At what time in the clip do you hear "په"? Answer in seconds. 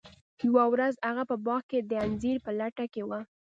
1.29-1.35, 2.45-2.51